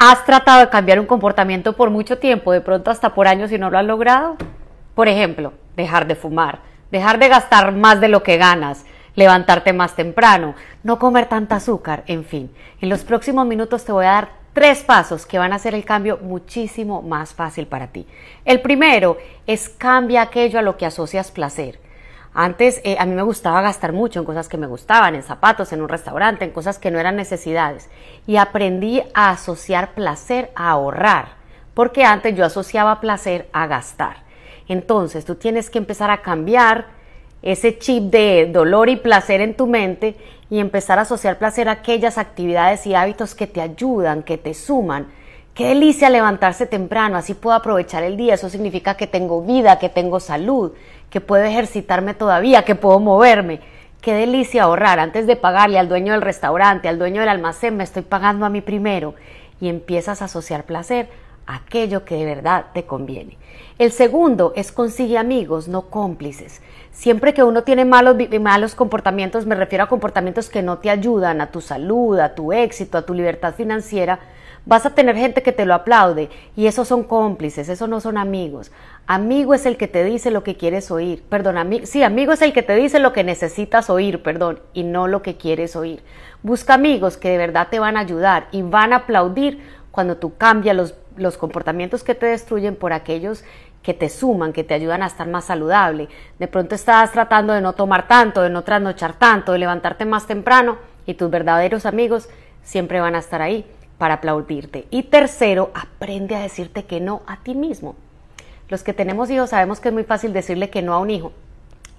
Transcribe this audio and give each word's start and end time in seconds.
¿Has 0.00 0.24
tratado 0.24 0.60
de 0.60 0.68
cambiar 0.68 1.00
un 1.00 1.06
comportamiento 1.06 1.72
por 1.72 1.90
mucho 1.90 2.18
tiempo, 2.18 2.52
de 2.52 2.60
pronto 2.60 2.88
hasta 2.88 3.14
por 3.14 3.26
años 3.26 3.50
y 3.50 3.58
no 3.58 3.68
lo 3.68 3.78
has 3.78 3.84
logrado? 3.84 4.36
Por 4.94 5.08
ejemplo, 5.08 5.54
dejar 5.74 6.06
de 6.06 6.14
fumar, 6.14 6.60
dejar 6.92 7.18
de 7.18 7.26
gastar 7.26 7.72
más 7.72 8.00
de 8.00 8.06
lo 8.06 8.22
que 8.22 8.36
ganas, 8.36 8.86
levantarte 9.16 9.72
más 9.72 9.96
temprano, 9.96 10.54
no 10.84 11.00
comer 11.00 11.26
tanta 11.26 11.56
azúcar, 11.56 12.04
en 12.06 12.22
fin. 12.24 12.48
En 12.80 12.90
los 12.90 13.02
próximos 13.02 13.44
minutos 13.44 13.84
te 13.84 13.90
voy 13.90 14.04
a 14.04 14.10
dar 14.10 14.28
tres 14.52 14.84
pasos 14.84 15.26
que 15.26 15.36
van 15.36 15.52
a 15.52 15.56
hacer 15.56 15.74
el 15.74 15.84
cambio 15.84 16.20
muchísimo 16.22 17.02
más 17.02 17.34
fácil 17.34 17.66
para 17.66 17.88
ti. 17.88 18.06
El 18.44 18.60
primero 18.60 19.18
es 19.48 19.68
cambia 19.68 20.22
aquello 20.22 20.60
a 20.60 20.62
lo 20.62 20.76
que 20.76 20.86
asocias 20.86 21.32
placer. 21.32 21.80
Antes 22.40 22.80
eh, 22.84 22.94
a 23.00 23.04
mí 23.04 23.16
me 23.16 23.22
gustaba 23.22 23.62
gastar 23.62 23.92
mucho 23.92 24.20
en 24.20 24.24
cosas 24.24 24.48
que 24.48 24.56
me 24.56 24.68
gustaban, 24.68 25.16
en 25.16 25.24
zapatos, 25.24 25.72
en 25.72 25.82
un 25.82 25.88
restaurante, 25.88 26.44
en 26.44 26.52
cosas 26.52 26.78
que 26.78 26.92
no 26.92 27.00
eran 27.00 27.16
necesidades. 27.16 27.90
Y 28.28 28.36
aprendí 28.36 29.02
a 29.12 29.30
asociar 29.30 29.92
placer 29.94 30.52
a 30.54 30.70
ahorrar, 30.70 31.30
porque 31.74 32.04
antes 32.04 32.36
yo 32.36 32.44
asociaba 32.44 33.00
placer 33.00 33.48
a 33.52 33.66
gastar. 33.66 34.18
Entonces 34.68 35.24
tú 35.24 35.34
tienes 35.34 35.68
que 35.68 35.78
empezar 35.78 36.12
a 36.12 36.22
cambiar 36.22 36.86
ese 37.42 37.76
chip 37.76 38.04
de 38.04 38.48
dolor 38.52 38.88
y 38.88 38.94
placer 38.94 39.40
en 39.40 39.56
tu 39.56 39.66
mente 39.66 40.14
y 40.48 40.60
empezar 40.60 41.00
a 41.00 41.02
asociar 41.02 41.38
placer 41.38 41.68
a 41.68 41.72
aquellas 41.72 42.18
actividades 42.18 42.86
y 42.86 42.94
hábitos 42.94 43.34
que 43.34 43.48
te 43.48 43.60
ayudan, 43.60 44.22
que 44.22 44.38
te 44.38 44.54
suman, 44.54 45.08
Qué 45.58 45.66
delicia 45.66 46.08
levantarse 46.08 46.66
temprano, 46.66 47.16
así 47.16 47.34
puedo 47.34 47.56
aprovechar 47.56 48.04
el 48.04 48.16
día. 48.16 48.34
Eso 48.34 48.48
significa 48.48 48.96
que 48.96 49.08
tengo 49.08 49.42
vida, 49.42 49.80
que 49.80 49.88
tengo 49.88 50.20
salud, 50.20 50.70
que 51.10 51.20
puedo 51.20 51.42
ejercitarme 51.42 52.14
todavía, 52.14 52.64
que 52.64 52.76
puedo 52.76 53.00
moverme. 53.00 53.58
Qué 54.00 54.14
delicia 54.14 54.62
ahorrar. 54.62 55.00
Antes 55.00 55.26
de 55.26 55.34
pagarle 55.34 55.80
al 55.80 55.88
dueño 55.88 56.12
del 56.12 56.22
restaurante, 56.22 56.88
al 56.88 57.00
dueño 57.00 57.22
del 57.22 57.30
almacén, 57.30 57.76
me 57.76 57.82
estoy 57.82 58.02
pagando 58.02 58.46
a 58.46 58.50
mí 58.50 58.60
primero. 58.60 59.16
Y 59.60 59.68
empiezas 59.68 60.22
a 60.22 60.26
asociar 60.26 60.62
placer 60.62 61.08
a 61.44 61.56
aquello 61.56 62.04
que 62.04 62.14
de 62.14 62.24
verdad 62.24 62.66
te 62.72 62.84
conviene. 62.84 63.36
El 63.80 63.90
segundo 63.90 64.52
es 64.54 64.70
consigue 64.70 65.18
amigos, 65.18 65.66
no 65.66 65.90
cómplices. 65.90 66.62
Siempre 66.92 67.34
que 67.34 67.42
uno 67.42 67.64
tiene 67.64 67.84
malos, 67.84 68.14
malos 68.40 68.76
comportamientos, 68.76 69.44
me 69.44 69.56
refiero 69.56 69.82
a 69.82 69.88
comportamientos 69.88 70.50
que 70.50 70.62
no 70.62 70.78
te 70.78 70.88
ayudan 70.88 71.40
a 71.40 71.50
tu 71.50 71.60
salud, 71.60 72.16
a 72.20 72.36
tu 72.36 72.52
éxito, 72.52 72.96
a 72.96 73.02
tu 73.02 73.12
libertad 73.12 73.54
financiera, 73.54 74.20
vas 74.68 74.84
a 74.84 74.90
tener 74.90 75.16
gente 75.16 75.42
que 75.42 75.50
te 75.50 75.64
lo 75.64 75.72
aplaude 75.72 76.28
y 76.54 76.66
esos 76.66 76.86
son 76.88 77.02
cómplices, 77.02 77.70
esos 77.70 77.88
no 77.88 78.00
son 78.00 78.18
amigos. 78.18 78.70
Amigo 79.06 79.54
es 79.54 79.64
el 79.64 79.78
que 79.78 79.88
te 79.88 80.04
dice 80.04 80.30
lo 80.30 80.44
que 80.44 80.56
quieres 80.56 80.90
oír, 80.90 81.24
perdón, 81.26 81.56
sí, 81.84 82.02
amigo 82.02 82.32
es 82.32 82.42
el 82.42 82.52
que 82.52 82.62
te 82.62 82.76
dice 82.76 82.98
lo 82.98 83.14
que 83.14 83.24
necesitas 83.24 83.88
oír, 83.88 84.22
perdón, 84.22 84.60
y 84.74 84.82
no 84.82 85.08
lo 85.08 85.22
que 85.22 85.38
quieres 85.38 85.74
oír. 85.74 86.02
Busca 86.42 86.74
amigos 86.74 87.16
que 87.16 87.30
de 87.30 87.38
verdad 87.38 87.68
te 87.70 87.78
van 87.78 87.96
a 87.96 88.00
ayudar 88.00 88.48
y 88.52 88.60
van 88.60 88.92
a 88.92 88.96
aplaudir 88.96 89.62
cuando 89.90 90.18
tú 90.18 90.36
cambias 90.36 90.76
los, 90.76 90.94
los 91.16 91.38
comportamientos 91.38 92.04
que 92.04 92.14
te 92.14 92.26
destruyen 92.26 92.76
por 92.76 92.92
aquellos 92.92 93.44
que 93.82 93.94
te 93.94 94.10
suman, 94.10 94.52
que 94.52 94.64
te 94.64 94.74
ayudan 94.74 95.02
a 95.02 95.06
estar 95.06 95.26
más 95.28 95.46
saludable. 95.46 96.10
De 96.38 96.46
pronto 96.46 96.74
estás 96.74 97.10
tratando 97.10 97.54
de 97.54 97.62
no 97.62 97.72
tomar 97.72 98.06
tanto, 98.06 98.42
de 98.42 98.50
no 98.50 98.64
trasnochar 98.64 99.14
tanto, 99.14 99.52
de 99.52 99.60
levantarte 99.60 100.04
más 100.04 100.26
temprano 100.26 100.76
y 101.06 101.14
tus 101.14 101.30
verdaderos 101.30 101.86
amigos 101.86 102.28
siempre 102.62 103.00
van 103.00 103.14
a 103.14 103.20
estar 103.20 103.40
ahí 103.40 103.64
para 103.98 104.14
aplaudirte. 104.14 104.86
Y 104.90 105.04
tercero, 105.04 105.70
aprende 105.74 106.36
a 106.36 106.40
decirte 106.40 106.84
que 106.84 107.00
no 107.00 107.22
a 107.26 107.42
ti 107.42 107.54
mismo. 107.54 107.96
Los 108.68 108.82
que 108.82 108.94
tenemos 108.94 109.30
hijos 109.30 109.50
sabemos 109.50 109.80
que 109.80 109.88
es 109.88 109.94
muy 109.94 110.04
fácil 110.04 110.32
decirle 110.32 110.70
que 110.70 110.82
no 110.82 110.94
a 110.94 110.98
un 110.98 111.10
hijo. 111.10 111.32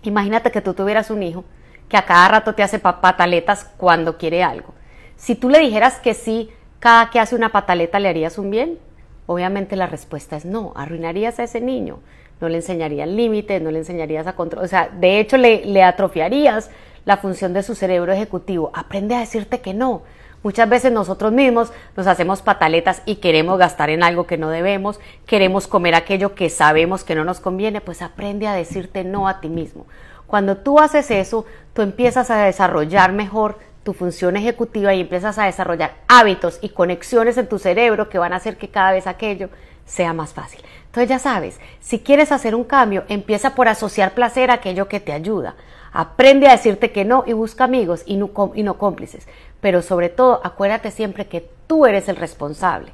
Imagínate 0.03 0.51
que 0.51 0.61
tú 0.61 0.73
tuvieras 0.73 1.11
un 1.11 1.23
hijo 1.23 1.43
que 1.89 1.97
a 1.97 2.05
cada 2.05 2.27
rato 2.27 2.55
te 2.55 2.63
hace 2.63 2.79
pataletas 2.79 3.65
cuando 3.77 4.17
quiere 4.17 4.43
algo. 4.43 4.73
Si 5.17 5.35
tú 5.35 5.49
le 5.49 5.59
dijeras 5.59 5.99
que 5.99 6.13
sí, 6.13 6.49
cada 6.79 7.09
que 7.09 7.19
hace 7.19 7.35
una 7.35 7.51
pataleta 7.51 7.99
le 7.99 8.07
harías 8.07 8.37
un 8.37 8.51
bien, 8.51 8.77
obviamente 9.25 9.75
la 9.75 9.87
respuesta 9.87 10.37
es 10.37 10.45
no, 10.45 10.71
arruinarías 10.75 11.39
a 11.39 11.43
ese 11.43 11.59
niño, 11.59 11.99
no 12.39 12.47
le 12.47 12.57
enseñarías 12.57 13.09
límites, 13.09 13.61
no 13.61 13.71
le 13.71 13.79
enseñarías 13.79 14.27
a 14.27 14.33
control, 14.33 14.63
o 14.63 14.67
sea, 14.67 14.89
de 14.89 15.19
hecho 15.19 15.35
le, 15.35 15.65
le 15.65 15.83
atrofiarías 15.83 16.69
la 17.05 17.17
función 17.17 17.53
de 17.53 17.63
su 17.63 17.75
cerebro 17.75 18.13
ejecutivo. 18.13 18.71
Aprende 18.73 19.15
a 19.15 19.19
decirte 19.19 19.61
que 19.61 19.73
no. 19.73 20.03
Muchas 20.41 20.69
veces 20.69 20.91
nosotros 20.93 21.33
mismos 21.33 21.73
nos 21.97 22.07
hacemos 22.07 22.41
pataletas 22.41 23.01
y 23.05 23.17
queremos 23.17 23.59
gastar 23.59 23.89
en 23.89 24.03
algo 24.03 24.25
que 24.25 24.37
no 24.37 24.49
debemos, 24.49 24.99
queremos 25.25 25.67
comer 25.67 25.95
aquello 25.95 26.33
que 26.33 26.49
sabemos 26.49 27.03
que 27.03 27.15
no 27.15 27.25
nos 27.25 27.41
conviene, 27.41 27.81
pues 27.81 28.01
aprende 28.01 28.47
a 28.47 28.53
decirte 28.53 29.03
no 29.03 29.27
a 29.27 29.41
ti 29.41 29.49
mismo. 29.49 29.85
Cuando 30.27 30.55
tú 30.57 30.79
haces 30.79 31.11
eso, 31.11 31.45
tú 31.73 31.81
empiezas 31.81 32.29
a 32.29 32.45
desarrollar 32.45 33.11
mejor 33.11 33.57
tu 33.83 33.93
función 33.93 34.37
ejecutiva 34.37 34.93
y 34.93 35.01
empiezas 35.01 35.37
a 35.39 35.45
desarrollar 35.45 35.95
hábitos 36.07 36.59
y 36.61 36.69
conexiones 36.69 37.37
en 37.37 37.47
tu 37.47 37.59
cerebro 37.59 38.07
que 38.07 38.19
van 38.19 38.31
a 38.31 38.37
hacer 38.37 38.57
que 38.57 38.69
cada 38.69 38.91
vez 38.91 39.07
aquello 39.07 39.49
sea 39.89 40.13
más 40.13 40.33
fácil. 40.33 40.61
Entonces 40.85 41.09
ya 41.09 41.19
sabes, 41.19 41.59
si 41.79 41.99
quieres 41.99 42.31
hacer 42.31 42.55
un 42.55 42.63
cambio, 42.63 43.03
empieza 43.09 43.55
por 43.55 43.67
asociar 43.67 44.13
placer 44.13 44.51
a 44.51 44.55
aquello 44.55 44.87
que 44.87 44.99
te 44.99 45.11
ayuda. 45.11 45.55
Aprende 45.91 46.47
a 46.47 46.51
decirte 46.51 46.91
que 46.91 47.05
no 47.05 47.23
y 47.25 47.33
busca 47.33 47.63
amigos 47.63 48.03
y 48.05 48.15
no, 48.15 48.77
cómplices. 48.77 49.27
Pero 49.61 49.81
sobre 49.81 50.09
todo, 50.09 50.41
acuérdate 50.43 50.91
siempre 50.91 51.27
que 51.27 51.49
tú 51.67 51.87
eres 51.87 52.07
el 52.07 52.15
responsable. 52.15 52.91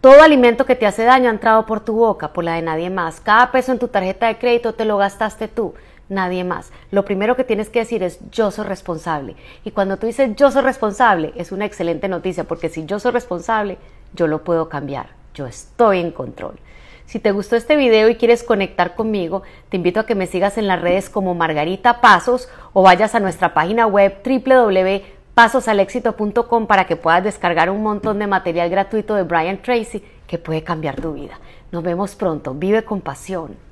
Todo 0.00 0.22
alimento 0.22 0.66
que 0.66 0.74
te 0.74 0.86
hace 0.86 1.04
daño 1.04 1.28
ha 1.28 1.32
entrado 1.32 1.66
por 1.66 1.80
tu 1.80 1.94
boca, 1.94 2.32
por 2.32 2.42
la 2.42 2.54
de 2.54 2.62
nadie 2.62 2.90
más. 2.90 3.20
Cada 3.20 3.52
peso 3.52 3.70
en 3.70 3.78
tu 3.78 3.88
tarjeta 3.88 4.26
de 4.26 4.38
crédito 4.38 4.74
te 4.74 4.84
lo 4.84 4.96
gastaste 4.96 5.46
tú, 5.46 5.74
nadie 6.08 6.42
más. 6.42 6.72
Lo 6.90 7.04
primero 7.04 7.36
que 7.36 7.44
tienes 7.44 7.68
que 7.68 7.80
decir 7.80 8.02
es 8.02 8.18
yo 8.30 8.50
soy 8.50 8.66
responsable. 8.66 9.36
Y 9.62 9.70
cuando 9.70 9.96
tú 9.96 10.06
dices 10.06 10.34
yo 10.34 10.50
soy 10.50 10.62
responsable, 10.62 11.32
es 11.36 11.52
una 11.52 11.66
excelente 11.66 12.08
noticia, 12.08 12.44
porque 12.44 12.68
si 12.68 12.84
yo 12.86 12.98
soy 12.98 13.12
responsable, 13.12 13.78
yo 14.14 14.26
lo 14.26 14.42
puedo 14.42 14.68
cambiar. 14.68 15.19
Estoy 15.46 16.00
en 16.00 16.10
control. 16.10 16.58
Si 17.06 17.18
te 17.18 17.32
gustó 17.32 17.56
este 17.56 17.74
video 17.74 18.08
y 18.08 18.14
quieres 18.14 18.44
conectar 18.44 18.94
conmigo, 18.94 19.42
te 19.68 19.76
invito 19.76 19.98
a 20.00 20.06
que 20.06 20.14
me 20.14 20.28
sigas 20.28 20.58
en 20.58 20.68
las 20.68 20.80
redes 20.80 21.10
como 21.10 21.34
Margarita 21.34 22.00
Pasos 22.00 22.48
o 22.72 22.82
vayas 22.82 23.16
a 23.16 23.20
nuestra 23.20 23.52
página 23.52 23.88
web 23.88 24.18
www.pasosalexito.com 24.24 26.68
para 26.68 26.86
que 26.86 26.94
puedas 26.94 27.24
descargar 27.24 27.68
un 27.68 27.82
montón 27.82 28.20
de 28.20 28.28
material 28.28 28.70
gratuito 28.70 29.16
de 29.16 29.24
Brian 29.24 29.60
Tracy 29.60 30.04
que 30.28 30.38
puede 30.38 30.62
cambiar 30.62 31.00
tu 31.00 31.14
vida. 31.14 31.40
Nos 31.72 31.82
vemos 31.82 32.14
pronto. 32.14 32.54
Vive 32.54 32.84
con 32.84 33.00
pasión. 33.00 33.69